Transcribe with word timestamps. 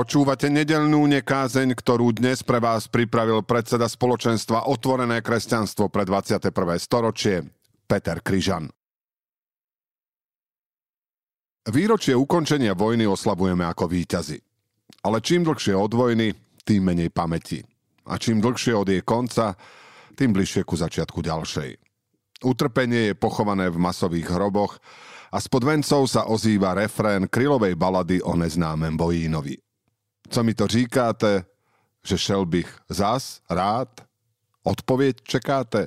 Počúvate 0.00 0.48
nedelnú 0.48 1.04
nekázeň, 1.12 1.76
ktorú 1.76 2.16
dnes 2.16 2.40
pre 2.40 2.56
vás 2.56 2.88
pripravil 2.88 3.44
predseda 3.44 3.84
spoločenstva 3.84 4.64
Otvorené 4.72 5.20
kresťanstvo 5.20 5.92
pre 5.92 6.08
21. 6.08 6.48
storočie, 6.80 7.44
Peter 7.84 8.24
Kryžan. 8.24 8.72
Výročie 11.68 12.16
ukončenia 12.16 12.72
vojny 12.72 13.04
oslavujeme 13.04 13.60
ako 13.68 13.92
víťazi. 13.92 14.40
Ale 15.04 15.20
čím 15.20 15.44
dlhšie 15.44 15.76
od 15.76 15.92
vojny, 15.92 16.32
tým 16.64 16.80
menej 16.80 17.12
pamäti. 17.12 17.60
A 18.08 18.16
čím 18.16 18.40
dlhšie 18.40 18.72
od 18.72 18.88
jej 18.88 19.04
konca, 19.04 19.52
tým 20.16 20.32
bližšie 20.32 20.64
ku 20.64 20.80
začiatku 20.80 21.20
ďalšej. 21.20 21.76
Utrpenie 22.48 23.12
je 23.12 23.20
pochované 23.20 23.68
v 23.68 23.76
masových 23.76 24.32
hroboch 24.32 24.80
a 25.28 25.36
spod 25.36 25.68
vencov 25.68 26.08
sa 26.08 26.24
ozýva 26.24 26.72
refrén 26.72 27.28
krylovej 27.28 27.76
balady 27.76 28.24
o 28.24 28.32
neznámem 28.32 28.96
Bojínovi. 28.96 29.60
Co 30.30 30.42
mi 30.42 30.54
to 30.54 30.66
říkáte, 30.66 31.44
že 32.04 32.18
šel 32.18 32.46
bych 32.46 32.78
zás 32.88 33.40
rád? 33.50 34.00
Odpověď 34.62 35.16
čekáte? 35.22 35.86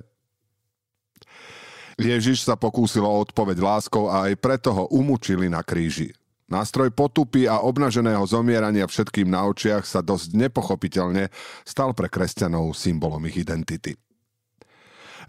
Ježiš 1.94 2.42
sa 2.42 2.58
pokúsil 2.58 3.06
o 3.06 3.22
odpoveď 3.22 3.62
láskou 3.62 4.10
a 4.10 4.26
aj 4.26 4.34
preto 4.42 4.74
ho 4.74 4.90
umučili 4.90 5.46
na 5.46 5.62
kríži. 5.62 6.10
Nástroj 6.50 6.90
potupy 6.90 7.46
a 7.46 7.62
obnaženého 7.62 8.26
zomierania 8.26 8.90
všetkým 8.90 9.30
na 9.30 9.46
očiach 9.46 9.86
sa 9.86 10.02
dosť 10.02 10.34
nepochopiteľne 10.34 11.30
stal 11.64 11.94
pre 11.94 12.10
kresťanov 12.10 12.73
symbolom 12.73 13.22
ich 13.30 13.38
identity. 13.38 13.94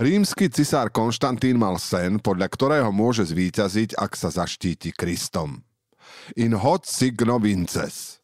Rímsky 0.00 0.50
cisár 0.50 0.90
Konštantín 0.90 1.60
mal 1.60 1.78
sen, 1.78 2.18
podľa 2.18 2.50
ktorého 2.50 2.90
môže 2.90 3.28
zvíťaziť, 3.30 3.94
ak 3.94 4.18
sa 4.18 4.32
zaštíti 4.32 4.90
Kristom. 4.90 5.62
In 6.34 6.56
hot 6.58 6.88
signo 6.88 7.38
vinces. 7.38 8.23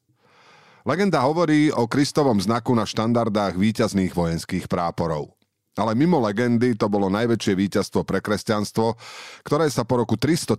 Legenda 0.89 1.21
hovorí 1.29 1.69
o 1.69 1.85
Kristovom 1.85 2.41
znaku 2.41 2.73
na 2.73 2.89
štandardách 2.89 3.53
víťazných 3.53 4.17
vojenských 4.17 4.65
práporov. 4.65 5.37
Ale 5.77 5.93
mimo 5.93 6.17
legendy 6.25 6.73
to 6.73 6.89
bolo 6.89 7.13
najväčšie 7.13 7.53
víťazstvo 7.53 8.01
pre 8.03 8.25
kresťanstvo, 8.25 8.97
ktoré 9.45 9.69
sa 9.69 9.85
po 9.85 10.01
roku 10.01 10.17
313 10.17 10.57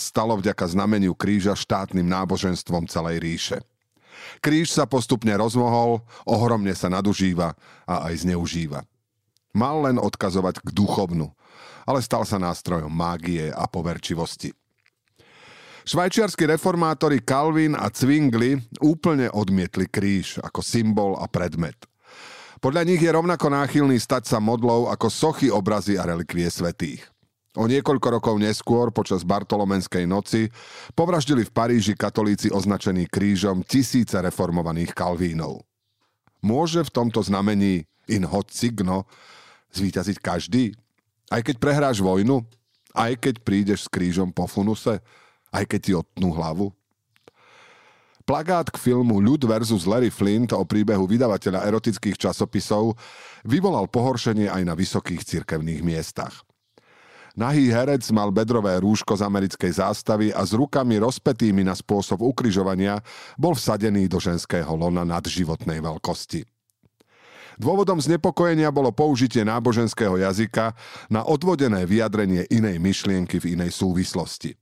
stalo 0.00 0.40
vďaka 0.40 0.72
znameniu 0.72 1.12
kríža 1.12 1.52
štátnym 1.52 2.08
náboženstvom 2.08 2.88
celej 2.88 3.16
ríše. 3.20 3.58
Kríž 4.40 4.72
sa 4.72 4.88
postupne 4.88 5.36
rozmohol, 5.36 6.00
ohromne 6.24 6.72
sa 6.72 6.88
nadužíva 6.88 7.52
a 7.84 8.08
aj 8.08 8.24
zneužíva. 8.24 8.88
Mal 9.52 9.76
len 9.84 9.96
odkazovať 10.00 10.64
k 10.64 10.68
duchovnu, 10.72 11.28
ale 11.84 12.00
stal 12.00 12.24
sa 12.24 12.40
nástrojom 12.40 12.90
mágie 12.90 13.52
a 13.52 13.68
poverčivosti. 13.68 14.52
Švajčiarskí 15.88 16.44
reformátori 16.44 17.24
Calvin 17.24 17.72
a 17.72 17.88
Zwingli 17.88 18.60
úplne 18.84 19.32
odmietli 19.32 19.88
kríž 19.88 20.36
ako 20.36 20.60
symbol 20.60 21.16
a 21.16 21.24
predmet. 21.24 21.80
Podľa 22.60 22.84
nich 22.84 23.00
je 23.00 23.08
rovnako 23.08 23.48
náchylný 23.48 23.96
stať 23.96 24.28
sa 24.28 24.36
modlou 24.36 24.92
ako 24.92 25.08
sochy, 25.08 25.48
obrazy 25.48 25.96
a 25.96 26.04
relikvie 26.04 26.44
svetých. 26.52 27.08
O 27.56 27.64
niekoľko 27.64 28.20
rokov 28.20 28.36
neskôr, 28.36 28.92
počas 28.92 29.24
Bartolomenskej 29.24 30.04
noci, 30.04 30.52
povraždili 30.92 31.48
v 31.48 31.54
Paríži 31.56 31.96
katolíci 31.96 32.52
označení 32.52 33.08
krížom 33.08 33.64
tisíce 33.64 34.20
reformovaných 34.20 34.92
kalvínov. 34.92 35.64
Môže 36.44 36.84
v 36.84 36.92
tomto 36.92 37.24
znamení 37.24 37.88
in 38.12 38.28
hot 38.28 38.52
signo 38.52 39.08
zvíťaziť 39.72 40.20
každý? 40.20 40.76
Aj 41.32 41.40
keď 41.40 41.56
prehráš 41.56 42.04
vojnu? 42.04 42.44
Aj 42.92 43.16
keď 43.16 43.40
prídeš 43.40 43.88
s 43.88 43.92
krížom 43.92 44.36
po 44.36 44.44
funuse? 44.44 45.00
Aj 45.52 45.64
keď 45.66 45.80
ti 45.80 45.92
odtnú 45.96 46.34
hlavu? 46.34 46.72
Plagát 48.28 48.68
k 48.68 48.76
filmu 48.76 49.24
Ľud 49.24 49.48
versus 49.48 49.88
Larry 49.88 50.12
Flint 50.12 50.52
o 50.52 50.60
príbehu 50.60 51.08
vydavateľa 51.08 51.64
erotických 51.64 52.20
časopisov 52.20 52.92
vyvolal 53.48 53.88
pohoršenie 53.88 54.52
aj 54.52 54.62
na 54.68 54.76
vysokých 54.76 55.24
cirkevných 55.24 55.80
miestach. 55.80 56.44
Nahý 57.40 57.72
herec 57.72 58.04
mal 58.12 58.28
bedrové 58.28 58.76
rúško 58.84 59.16
z 59.16 59.24
americkej 59.24 59.80
zástavy 59.80 60.28
a 60.34 60.44
s 60.44 60.52
rukami 60.52 61.00
rozpetými 61.00 61.64
na 61.64 61.72
spôsob 61.72 62.20
ukryžovania 62.20 63.00
bol 63.40 63.56
vsadený 63.56 64.12
do 64.12 64.20
ženského 64.20 64.76
lona 64.76 65.08
nadživotnej 65.08 65.80
veľkosti. 65.80 66.44
Dôvodom 67.56 67.96
znepokojenia 67.96 68.68
bolo 68.68 68.92
použitie 68.92 69.40
náboženského 69.40 70.20
jazyka 70.20 70.76
na 71.08 71.24
odvodené 71.24 71.88
vyjadrenie 71.88 72.44
inej 72.52 72.76
myšlienky 72.76 73.40
v 73.40 73.56
inej 73.56 73.72
súvislosti. 73.72 74.52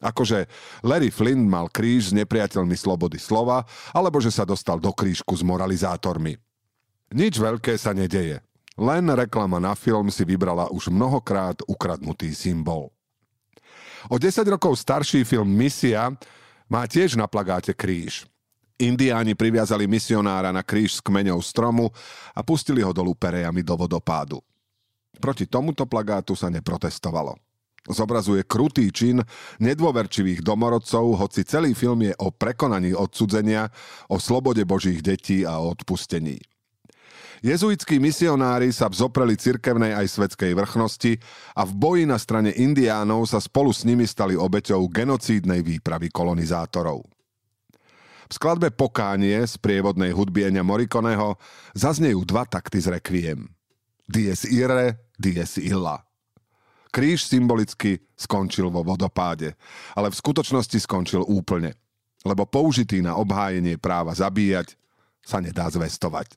Akože 0.00 0.48
Larry 0.80 1.12
Flint 1.12 1.44
mal 1.44 1.68
kríž 1.68 2.10
s 2.10 2.16
nepriateľmi 2.16 2.72
slobody 2.72 3.20
slova, 3.20 3.68
alebo 3.92 4.16
že 4.16 4.32
sa 4.32 4.48
dostal 4.48 4.80
do 4.80 4.88
krížku 4.96 5.36
s 5.36 5.44
moralizátormi. 5.44 6.40
Nič 7.12 7.36
veľké 7.36 7.76
sa 7.76 7.92
nedeje. 7.92 8.40
Len 8.80 9.04
reklama 9.12 9.60
na 9.60 9.76
film 9.76 10.08
si 10.08 10.24
vybrala 10.24 10.72
už 10.72 10.88
mnohokrát 10.88 11.60
ukradnutý 11.68 12.32
symbol. 12.32 12.88
O 14.08 14.16
10 14.16 14.40
rokov 14.48 14.80
starší 14.80 15.28
film 15.28 15.52
Misia 15.52 16.08
má 16.64 16.88
tiež 16.88 17.20
na 17.20 17.28
plagáte 17.28 17.76
kríž. 17.76 18.24
Indiáni 18.80 19.36
priviazali 19.36 19.84
misionára 19.84 20.48
na 20.48 20.64
kríž 20.64 20.96
s 20.96 21.00
kmeňou 21.04 21.44
stromu 21.44 21.92
a 22.32 22.40
pustili 22.40 22.80
ho 22.80 22.96
dolu 22.96 23.12
perejami 23.12 23.60
do 23.60 23.76
vodopádu. 23.76 24.40
Proti 25.20 25.44
tomuto 25.44 25.84
plagátu 25.84 26.32
sa 26.32 26.48
neprotestovalo. 26.48 27.36
Zobrazuje 27.88 28.44
krutý 28.44 28.92
čin 28.92 29.24
nedôverčivých 29.56 30.44
domorodcov, 30.44 31.16
hoci 31.16 31.48
celý 31.48 31.72
film 31.72 32.04
je 32.04 32.12
o 32.20 32.28
prekonaní 32.28 32.92
odsudzenia, 32.92 33.72
o 34.12 34.20
slobode 34.20 34.68
božích 34.68 35.00
detí 35.00 35.48
a 35.48 35.56
o 35.56 35.72
odpustení. 35.72 36.36
Jezuitskí 37.40 37.96
misionári 37.96 38.68
sa 38.68 38.92
vzopreli 38.92 39.32
cirkevnej 39.32 39.96
aj 39.96 40.12
svetskej 40.12 40.52
vrchnosti 40.52 41.16
a 41.56 41.64
v 41.64 41.72
boji 41.72 42.04
na 42.04 42.20
strane 42.20 42.52
indiánov 42.52 43.24
sa 43.24 43.40
spolu 43.40 43.72
s 43.72 43.88
nimi 43.88 44.04
stali 44.04 44.36
obeťou 44.36 44.84
genocídnej 44.92 45.64
výpravy 45.64 46.12
kolonizátorov. 46.12 47.00
V 48.28 48.32
skladbe 48.36 48.68
Pokánie 48.68 49.40
z 49.48 49.56
prievodnej 49.56 50.12
hudby 50.12 50.52
Enia 50.52 50.60
Morikoneho 50.60 51.40
zaznejú 51.72 52.28
dva 52.28 52.44
takty 52.44 52.76
z 52.76 53.00
Requiem. 53.00 53.48
Dies 54.04 54.44
ire, 54.44 55.08
dies 55.16 55.56
illa. 55.56 56.09
Kríž 56.90 57.30
symbolicky 57.30 58.02
skončil 58.18 58.66
vo 58.66 58.82
vodopáde, 58.82 59.54
ale 59.94 60.10
v 60.10 60.18
skutočnosti 60.18 60.78
skončil 60.82 61.22
úplne, 61.22 61.78
lebo 62.26 62.42
použitý 62.44 62.98
na 62.98 63.14
obhájenie 63.14 63.78
práva 63.78 64.10
zabíjať 64.10 64.74
sa 65.22 65.38
nedá 65.38 65.70
zvestovať. 65.70 66.34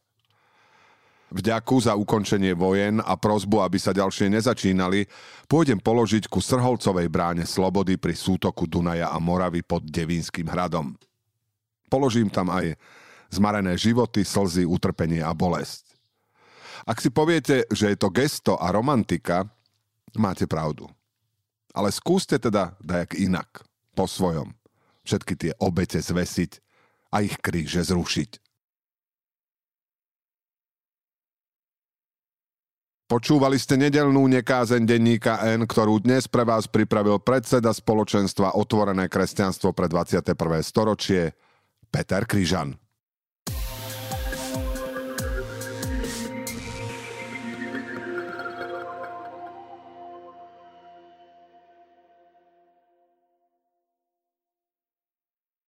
Vďaku 1.33 1.81
za 1.81 1.97
ukončenie 1.97 2.53
vojen 2.53 3.01
a 3.01 3.17
prozbu, 3.17 3.65
aby 3.65 3.81
sa 3.81 3.89
ďalšie 3.89 4.29
nezačínali, 4.29 5.09
pôjdem 5.49 5.81
položiť 5.81 6.29
ku 6.29 6.37
Srholcovej 6.37 7.09
bráne 7.09 7.49
Slobody 7.49 7.97
pri 7.97 8.13
sútoku 8.13 8.69
Dunaja 8.69 9.09
a 9.09 9.17
Moravy 9.17 9.65
pod 9.65 9.81
Devínskym 9.81 10.45
hradom. 10.45 10.93
Položím 11.89 12.29
tam 12.29 12.53
aj 12.53 12.77
zmarené 13.33 13.73
životy, 13.81 14.21
slzy, 14.21 14.69
utrpenie 14.69 15.25
a 15.25 15.33
bolesť. 15.33 15.89
Ak 16.85 17.01
si 17.01 17.09
poviete, 17.09 17.65
že 17.73 17.89
je 17.89 17.97
to 17.97 18.13
gesto 18.13 18.53
a 18.53 18.69
romantika, 18.69 19.49
máte 20.17 20.45
pravdu. 20.45 20.89
Ale 21.73 21.89
skúste 21.89 22.37
teda 22.37 22.77
dajak 22.81 23.17
inak, 23.17 23.65
po 23.93 24.09
svojom. 24.09 24.53
Všetky 25.03 25.33
tie 25.35 25.51
obete 25.61 25.99
zvesiť 26.01 26.61
a 27.13 27.21
ich 27.21 27.37
kríže 27.37 27.85
zrušiť. 27.85 28.41
Počúvali 33.13 33.61
ste 33.61 33.77
nedelnú 33.77 34.25
nekázeň 34.25 34.89
denníka 34.89 35.37
N, 35.45 35.69
ktorú 35.69 36.01
dnes 36.01 36.25
pre 36.25 36.41
vás 36.41 36.65
pripravil 36.65 37.21
predseda 37.21 37.69
spoločenstva 37.69 38.57
Otvorené 38.57 39.05
kresťanstvo 39.05 39.69
pre 39.69 39.85
21. 39.85 40.33
storočie 40.65 41.37
Peter 41.93 42.25
Kryžan. 42.25 42.82